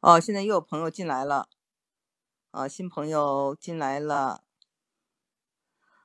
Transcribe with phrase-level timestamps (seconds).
[0.00, 1.46] 哦，现在又有朋友进来了，
[2.52, 4.42] 啊，新朋友进来了，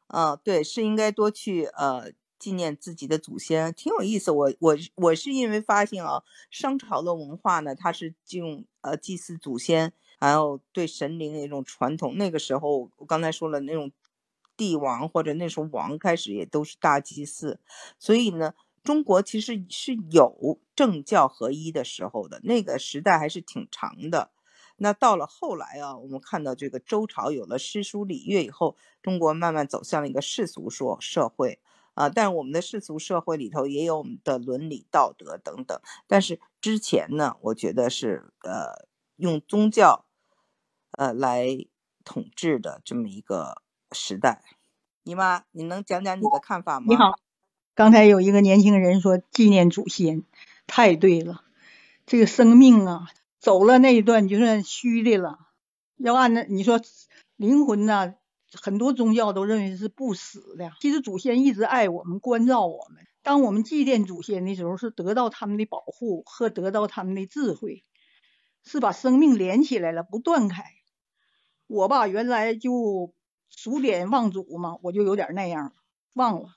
[0.08, 4.32] 嗯，对，是应该多去呃纪念自己的祖先，挺有意思。
[4.32, 12.18] 我我我是因为发现啊，商朝的文化呢，它是用呃祭祀祖先，还有对神灵的一种传统。
[12.18, 13.94] 那个时候我刚才说了，那种
[14.58, 17.62] 帝王或者那时候王开始也都是大祭祀，
[17.98, 18.54] 所以呢。
[18.86, 24.32] 中国其实是有政教合一的时候的，那个时代还是挺长的。
[24.78, 31.60] 那到了后来啊，我们看到这个周朝有了诗书礼乐以后，中国慢慢走向了一个世俗说社会
[31.96, 32.10] 啊。
[32.10, 35.82] 但我们的世俗社会里头也有我们的伦理道德等等。
[36.08, 40.06] 但是之前呢，我觉得是呃用宗教
[40.92, 41.66] 呃来
[42.04, 43.64] 统治的这么一个
[43.94, 44.44] 时代。
[45.04, 46.86] 姨妈，你能讲讲你的看法吗？
[46.88, 47.18] 你好。
[47.76, 50.24] 刚才有一个年轻人说纪念祖先，
[50.66, 51.44] 太对了。
[52.06, 55.40] 这个生命啊，走了那一段就算虚的了。
[55.98, 56.80] 要按那你说
[57.36, 58.16] 灵魂呢，
[58.54, 60.72] 很多宗教都认为是不死的。
[60.80, 63.06] 其实祖先一直爱我们，关照我们。
[63.24, 67.84] 当我们祭奠祖先的时候，是得到他们的保护和得到他们的智慧，
[68.64, 70.64] 是把生命连起来了，不断开。
[71.68, 73.14] 我吧，原来就
[73.50, 75.74] 数典忘祖嘛，我就有点那样
[76.14, 76.56] 忘了。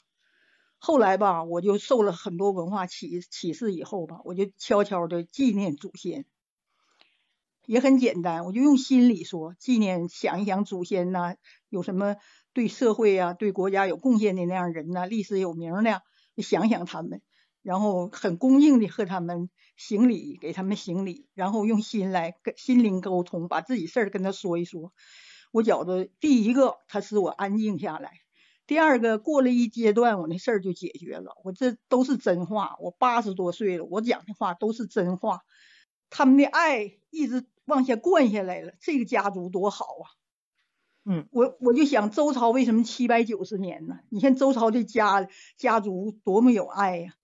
[0.78, 6.24] 后来吧，我就受了很多文化启启示，以后吧，我就悄悄的纪念祖先，
[7.66, 11.34] 也很简单，我就用心里说纪念，想一想祖先呐，
[11.68, 12.16] 有什么
[12.52, 16.02] 对社会啊、对国家有贡献的那样人呐，历史有名的，
[16.36, 17.20] 想想他们，
[17.62, 24.92] 然后很恭敬的和他们行礼，给他们行礼，然后用心来跟心灵沟通，把自己事儿跟他说一说。
[25.50, 28.27] 我觉得第一个，他使我安静下来。
[28.68, 31.32] 第二个过了一阶段，我那事儿就解决了。
[31.42, 35.40] 我这都是真话，我八十多岁了，我讲的话都是真话。
[36.10, 40.06] 他们的爱一直往下灌下来了，这个家族多好啊！
[41.06, 44.00] 嗯，我我就想周朝为什么七百九十年呢？
[44.10, 45.26] 你看周朝的家
[45.56, 47.14] 家族多么有爱呀！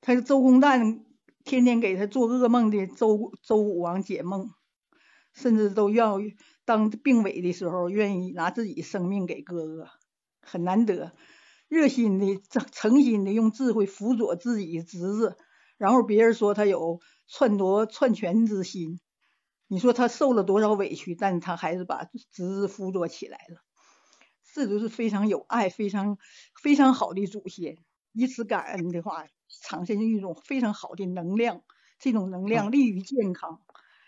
[0.00, 1.02] 他周公旦
[1.42, 4.50] 天天给他做噩梦的周周武王解梦，
[5.32, 6.20] 甚至都要
[6.64, 9.88] 当病危的时候，愿意拿自己生命给哥哥。
[10.50, 11.12] 很难得，
[11.68, 15.36] 热心的、诚心的用智慧辅佐自己侄子，
[15.78, 18.98] 然后别人说他有篡夺篡权之心，
[19.68, 22.02] 你说他受了多少委屈，但他还是把
[22.32, 23.62] 侄子辅佐起来了，
[24.52, 26.18] 这就是非常有爱、非常
[26.60, 27.76] 非常好的祖先。
[28.12, 29.26] 以此感恩的话，
[29.62, 31.62] 产生一种非常好的能量，
[32.00, 33.60] 这种能量利于健康，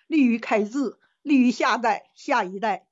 [0.08, 2.88] 利于开智，利于下代、下一代。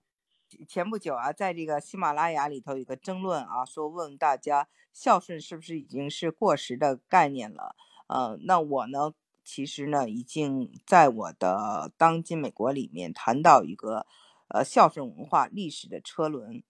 [0.68, 7.76] 前不久啊，在这个喜马拉雅里头有个争论啊，说问大家孝顺是不是已经是过时的概念了？
[8.08, 14.06] 呃，那我呢，其实呢，已经在我的当今美国里面谈到一个
[14.48, 16.62] 呃孝顺文化历史的车轮。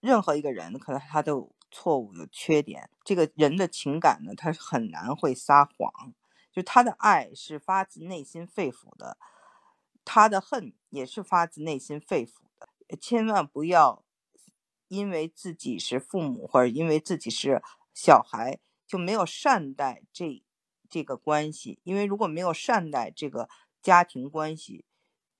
[0.00, 6.12] 任何一个人可能他都有错误的缺点，这个人的情感呢，他是很难会撒谎，
[6.52, 9.16] 就他的爱是发自内心肺腑的，
[10.04, 12.32] 他的恨也是发自内心肺腑。
[13.00, 14.04] 千万不要
[14.88, 17.62] 因为自己是父母，或者因为自己是
[17.94, 20.42] 小孩，就没有善待这
[20.88, 21.80] 这个关系。
[21.84, 23.48] 因为如果没有善待这个
[23.80, 24.84] 家庭关系，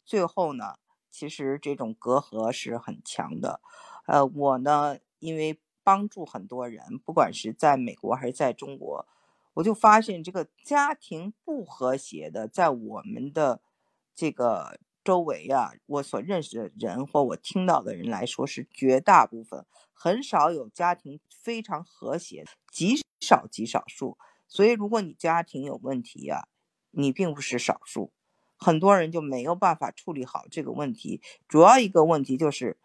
[0.04, 0.76] 最后呢，
[1.10, 3.60] 其实这种隔阂是很强的。
[4.06, 9.06] 呃，我呢，因为帮助很多人，不管是在美国还是在中国，
[9.54, 13.60] 我就发现这个家庭不和谐的，在我们的
[14.14, 14.80] 这个。
[15.04, 24.16] 周围啊，我所认识的人或我听到的人来说，是绝大部分，很少有家庭非常和谐，极少极少数。
[24.46, 26.46] 所以，如果你家庭有问题呀，
[26.90, 28.12] 你并不是少数，
[28.56, 31.20] 很多人就没有办法处理好这个问题。
[31.48, 32.78] 主要一个问题就是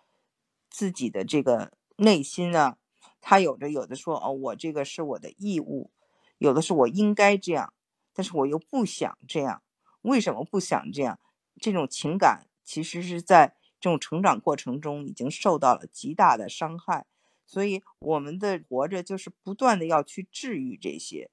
[0.70, 2.78] 自己的这个内心啊，
[3.22, 5.92] 他有着有的说哦，我这个是我的义务，
[6.38, 7.74] 有的是我应该这样，
[8.14, 9.62] 但是我又不想这样，
[10.02, 11.20] 为什么不想这样？
[11.60, 17.06] 这种情感其实是在这种成长过程中已经受到了极大的伤害，
[17.46, 21.30] 所以我们的活着就是不断的要去治愈这些。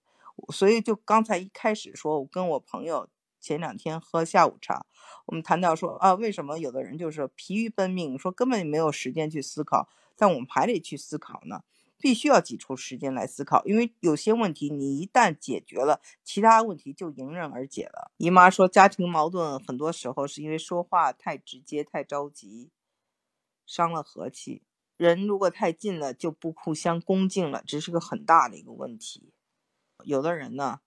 [0.53, 3.09] 所以就刚才一开始说，我跟我朋友
[3.41, 4.85] 前两天喝下午茶，
[5.27, 11.63] 我们谈到说啊，为什么有的人就是疲于奔命，说根本没有时间去思考，但我们还得去思考呢。
[11.99, 18.13] 必须要挤出时间来思考，因为有些问题你一旦解决了，其他问题就迎刃而解了。
[18.19, 22.71] 姨妈说，家庭矛盾很多时候是因为说话太直接、太着急，
[23.65, 24.63] 伤了和气。
[24.97, 29.33] 人如果太近了，就不互相恭敬了，这是个很大的一个问题。
[30.05, 30.81] 有的人呢，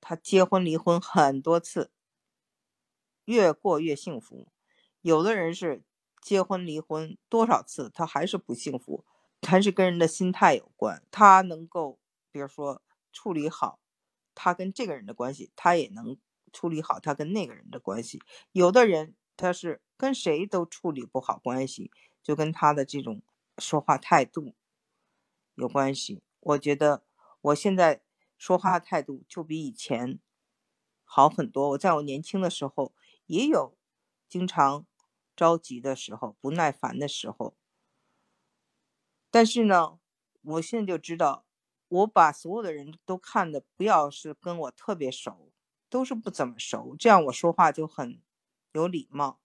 [0.00, 1.90] 他结婚离婚很多次，
[3.24, 4.48] 越过越幸福。
[5.00, 5.82] 有的人是
[6.20, 9.04] 结婚离婚多少次，他还是不幸福，
[9.46, 11.02] 还是跟人的心态有关。
[11.10, 11.98] 他能够，
[12.30, 13.78] 比如说处理好
[14.34, 16.16] 他跟这个人的关系，他也能
[16.52, 18.20] 处理好他跟那个人的关系。
[18.52, 21.90] 有的人他是跟谁都处理不好关系，
[22.22, 23.22] 就跟他的这种
[23.58, 24.54] 说话态度
[25.54, 26.22] 有关系。
[26.40, 27.04] 我觉得
[27.40, 28.02] 我现在
[28.38, 30.18] 说话态度就比以前
[31.04, 31.70] 好很多。
[31.70, 32.92] 我在我年轻的时候
[33.26, 33.76] 也有
[34.28, 34.86] 经常。
[35.34, 37.56] 着急的时候，不耐烦的时候，
[39.32, 39.98] 但是呢，
[40.42, 41.46] 我现在就知道，
[41.88, 45.50] 我把所有的人都看的不要是跟我特别熟，
[45.88, 48.20] 都是不怎么熟，这样我说话就很
[48.72, 49.40] 有礼貌。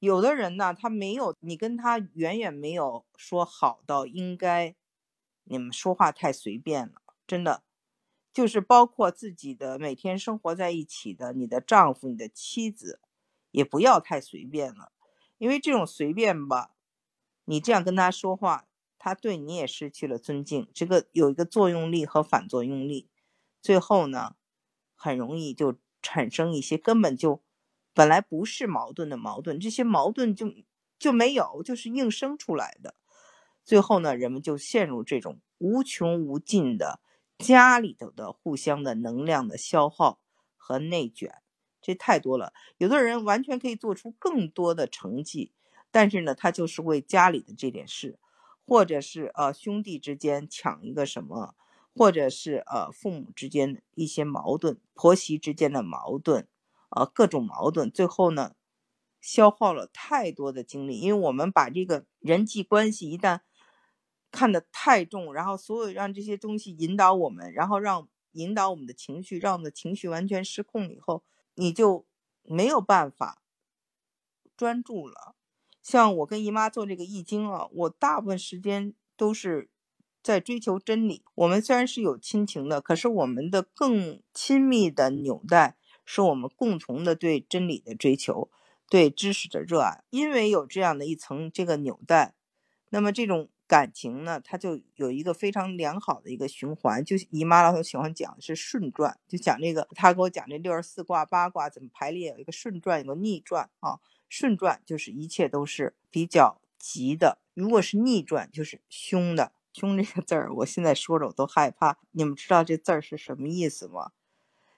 [0.00, 4.74] 有的人呢，他没有你跟他远远没有说好到应该，
[5.44, 7.62] 你们说话太随便了，真的，
[8.32, 13.00] 就是包括自己的每天生活在一起的你的丈夫、你的妻子。
[13.50, 14.92] 也不要太随便了，
[15.38, 16.72] 因为这种随便吧，
[17.50, 18.66] 你这样跟他说话，
[18.98, 20.68] 他对你也失去了尊敬。
[20.74, 23.08] 这个有一个作用力和反作用力，
[23.62, 24.36] 最后呢，
[24.94, 27.42] 很容易就产生一些根本就
[27.94, 30.52] 本来不是矛盾的矛盾，这些矛盾就
[30.98, 32.94] 就没有，就是硬生出来的。
[33.64, 37.00] 最后呢，人们就陷入这种无穷无尽的
[37.38, 40.20] 家里头的互相的能量的消耗
[40.58, 41.40] 和内卷。
[41.80, 45.52] 这太多了，有的人完全可以做出更多的成绩，
[45.90, 48.18] 但是呢，他就是为家里的这点事，
[48.66, 51.54] 或者是呃兄弟之间抢一个什么，
[51.94, 56.46] 或者是呃父母之间一些矛盾，婆媳之间的矛盾，
[56.90, 58.54] 呃各种矛盾，最后呢，
[59.20, 63.40] 消耗了太多的精力，因为我们把这个人际关系一旦
[64.30, 71.24] 看得太重，然后所有让这些东西引导我们，然后让引导我们的情绪，让我们的情绪完全失控以后。
[71.54, 72.06] 你就
[72.44, 73.42] 没有办法
[74.56, 75.37] 专注了。
[75.90, 79.70] 像我跟姨妈做这个易经啊，我大部分时间都是
[80.22, 81.24] 在追求真理。
[81.34, 88.50] 我们虽然是有亲情的，可是我们的更亲密的纽带是我们共同的对真理的追求，
[88.90, 90.04] 对知识的热爱。
[90.10, 92.34] 因为有这样的一层这个纽带，
[92.90, 93.48] 那么这种。
[93.66, 97.04] 感情呢，它就有一个非常良好的一个循环。
[97.04, 104.00] 就姨妈老喜欢讲是顺转，就讲这个，她给我讲这六十四卦八卦怎么排列，有一个顺转，有个逆转啊。
[104.28, 109.52] 顺转就是一切都是比较吉的，如果是逆转就是凶的。
[109.72, 111.98] 凶这个字儿，我现在说着我都害怕。
[112.10, 114.10] 你们知道这字儿是什么意思吗？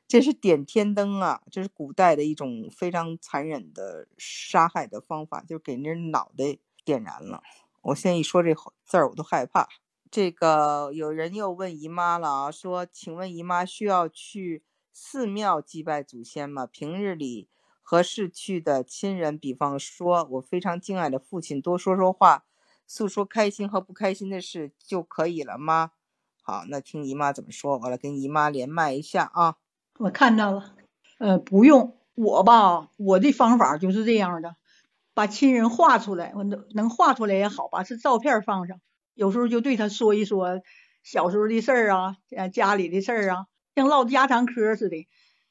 [0.07, 7.43] 这是点天灯啊，这是古代的一种非常残忍的杀害的方法，就是给人脑袋点燃了。
[7.81, 8.55] 我现在一说这
[8.85, 9.69] 字儿，我都害怕。
[10.11, 16.67] 这个有人又问姨妈了啊，说：“请问姨妈需要去寺庙祭拜祖先吗？
[16.67, 17.49] 平日里
[17.91, 22.45] 和逝去的亲人，比方说我非常敬爱的父亲，多说说话，
[22.87, 25.91] 诉说开心和不开心的事就可以了吗？”
[26.41, 29.57] 好，那听姨妈怎么说，我来跟姨妈连麦一下啊。
[29.99, 30.77] 我看到了，
[31.19, 34.55] 呃，不用我吧，我的方法就是这样的。
[35.13, 38.81] 把亲人画出来，我能能画出来也好，把是照片放上。
[39.15, 40.61] 有时候就对他说一说
[41.03, 42.17] 小时候的事儿啊，
[42.53, 45.09] 家里的事儿啊，像唠家常嗑似的。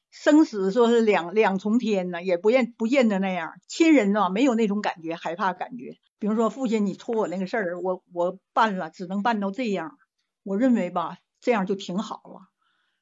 [0.09, 3.53] 生死说是两两重天呢，也不见不见得那样。
[3.67, 5.97] 亲人呢，没有那种感觉，害怕感觉。
[6.17, 9.97] 比如说父亲，你托我那个事儿，我我办了，只能办到这样。
[10.43, 12.41] 我认为吧，这样就挺好了，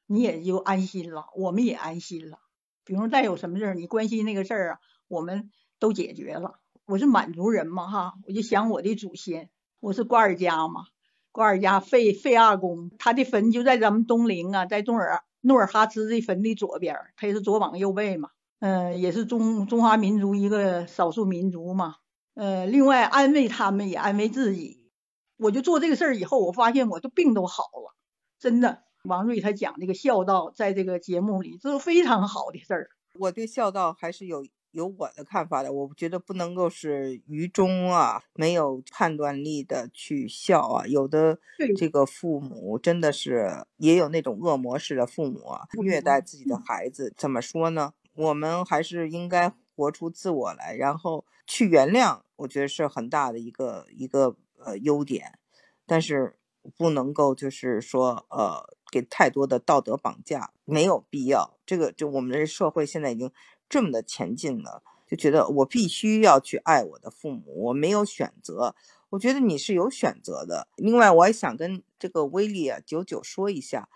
[0.06, 2.40] 你也就安心了，我们也安心了。
[2.84, 5.52] 比如再有什么事儿，你关心那个事儿啊，我们。
[5.80, 10.86] 都解决了，我是满族人嘛哈，我就想我的祖先，我是瓜尔佳嘛，
[11.32, 21.96] 瓜尔佳费费阿公，他的坟就在咱们东陵啊，在东尔努尔哈赤的坟的左边，他也是左膀右背嘛，嗯，也是中中华民族一个少数民族嘛，
[22.36, 24.92] 呃，另外安慰他们也安慰自己，
[25.38, 27.96] 我就做这个事儿以后，我发现我的病都好了，
[28.38, 34.46] 真的，王瑞他讲这个孝道，在这个节目里，这是非常好的事儿，我对孝道还是有。
[34.78, 40.86] 有我的看法的，我觉得不能够是愚忠啊，没有判断力的去孝啊。
[40.86, 41.40] 有的
[41.76, 47.12] 这个父母真的是也有那种恶魔式的父母啊，虐待自己的孩子。
[47.18, 47.96] 怎么说呢？
[48.14, 52.22] 我们还是应该活出自我来，然后去原谅。
[52.36, 55.40] 我觉得是很大的一个一个呃优点，
[55.88, 56.38] 但是
[56.78, 61.58] 不能够就是说呃给太多的道德绑架，没有必要。
[61.66, 63.32] 这个就我们的社会现在已经。
[63.70, 68.76] 这么的前进了，就觉得我必须要去爱我的父母，我没有选择。
[69.10, 70.68] 我觉得你是有选择的。
[70.76, 73.88] 另外，我也想跟这个威利啊九九说一下，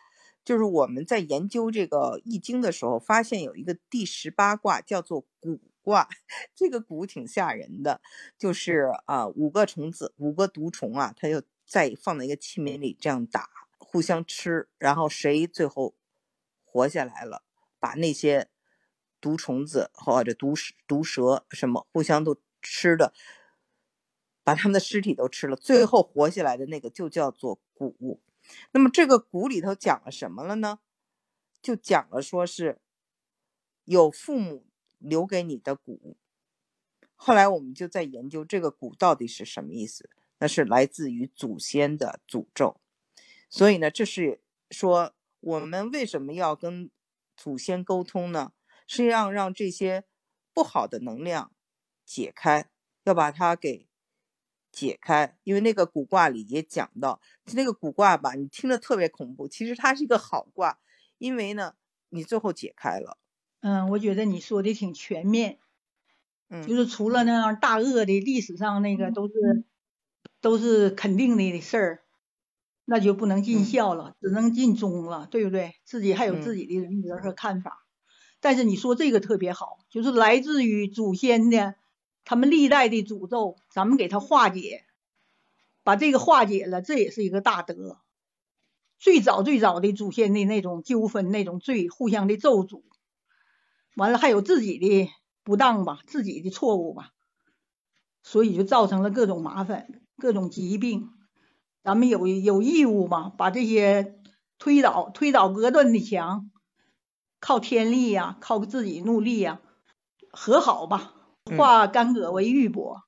[0.45, 6.07] 就是我们在研究这个易经的时候，发现有一个第十八卦叫做蛊卦，
[6.55, 7.99] 这个蛊挺吓人的，
[8.37, 13.49] 就是啊五个虫子，五个毒虫啊，它就在放在一个器皿里这样打，
[13.79, 15.95] 互相吃，然后谁最后
[16.63, 17.43] 活下来了，
[17.79, 18.47] 把那些
[19.21, 20.53] 毒虫子或者毒
[20.87, 23.13] 毒蛇什么互相都吃的，
[24.43, 28.19] 把他们的尸体都吃了，最后活下来的那个就叫做蛊。
[28.71, 30.79] 那么这个蛊里头讲了什么了呢？
[31.61, 32.79] 就讲了说是
[33.85, 34.65] 有父母
[34.97, 36.15] 留给你的蛊。
[37.15, 40.09] 后来我们就在研究这个蛊到底是什么意思，
[40.39, 42.81] 那是来自于祖先的诅咒。
[43.47, 46.89] 所以呢，这是说我们为什么要跟
[47.37, 48.53] 祖先沟通呢？
[48.93, 50.03] 是要让这些
[50.53, 51.51] 不好的能量
[52.05, 52.69] 解开，
[53.03, 53.87] 要把它给。
[54.71, 57.19] 解开，因为那个古卦里也讲到，
[57.53, 60.79] 那个古卦吧，你听着特别恐怖，其实它是一个好卦，
[61.17, 61.73] 因为呢，
[62.07, 63.17] 你最后解开了。
[63.59, 65.59] 嗯，我觉得你说的挺全面，
[66.49, 69.33] 嗯，就是除了那样大恶的历史上那个都是
[70.39, 72.03] 都是肯定的事儿，
[72.85, 75.75] 那就不能尽孝了，只能尽忠了，对不对？
[75.83, 77.85] 自己还有自己的人格和看法。
[78.41, 81.75] 但是你说这个特别好，就是来自于祖先的。
[82.23, 84.85] 他们历代的诅咒，咱们给他化解，
[85.83, 87.97] 把这个化解了，这也是一个大德。
[88.99, 92.83] 最早最早的祖先的那种纠纷、那种罪，互相的咒诅，
[93.95, 95.09] 完了还有自己的
[95.43, 97.09] 不当吧，自己的错误吧，
[98.21, 101.09] 所以就造成了各种麻烦、各种疾病。
[101.83, 104.19] 咱们有有义务嘛，把这些
[104.59, 106.50] 推倒、推倒隔断的墙，
[107.41, 109.59] 靠天力呀，靠自己努力呀，
[110.31, 111.15] 和好吧。
[111.57, 113.01] 化干戈为玉帛，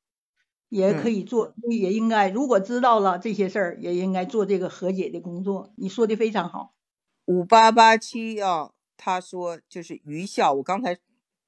[0.67, 2.29] 也可以做，也应该。
[2.29, 5.71] 如果知道了这些事儿，也应该做这个和解的工作。
[5.77, 6.73] 你说的非常好。
[7.25, 10.51] 五八八七啊，他说就是愚孝。
[10.53, 10.97] 我刚才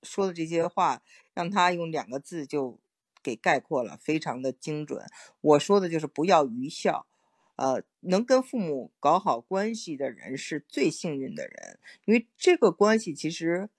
[0.04, 1.01] 说的这些话，
[1.34, 2.80] 让他用两个字就
[3.24, 5.04] 给概括了，非常的精准。
[5.42, 7.08] 我说的就是不要愚孝。
[7.56, 13.70] 呃，能跟父母搞好关系的人是最幸运的人，因为这个关系其实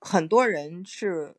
[0.00, 1.36] 很多人是。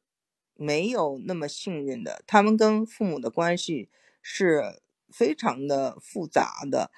[0.57, 3.89] 没有那么幸运的，他们跟父母的关系
[4.21, 6.91] 是非常的复杂的，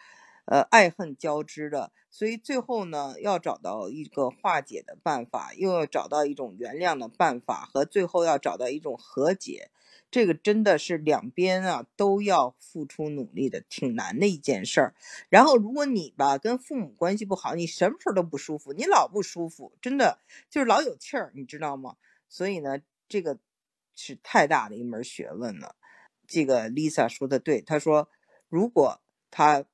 [0.45, 1.91] 呃，爱恨交织的。
[2.11, 9.71] 所以最后呢，要找到一个化解的办法，又要找到一种原谅的办法，和最后要找到一种和解。
[10.11, 14.95] 这个真的是两边啊都要付出努力的，挺难的一件事儿。
[15.29, 21.97] 然后如果你吧跟父母关系不好，你什么时候都不舒服，你老不舒服，真的就是老有气儿，你知道吗？
[22.29, 23.39] 所以呢，这个。
[23.99, 25.75] 是太大的一门学问了。
[26.27, 28.11] 这个 Lisa 说的对，她说，
[28.47, 29.01] 如果
[29.31, 29.65] 他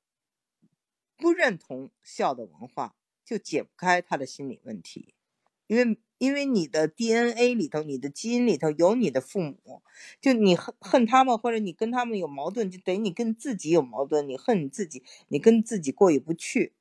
[1.17, 5.13] 不认同孝的文化，就解不开他的心理问题。
[5.67, 9.81] 因为，因为你的 DNA 里头，你的基因里头有你的父母，
[10.21, 16.73] 就你恨恨他们，或者你跟他们有矛盾，就等于你跟自己有矛盾，你恨你自己，你跟自己过意不去。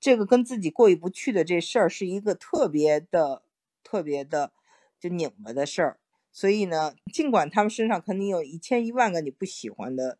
[0.00, 3.42] 这个跟自己过意不去的这事儿，是一个特别的、
[3.82, 4.52] 特别的
[4.98, 5.98] 就拧巴的事儿。
[6.30, 10.18] 所以呢，尽管他们身上肯定有一千一万个你不喜欢的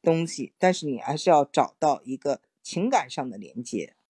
[0.00, 3.94] 东西，但是你还是要找到一个情感上的连接。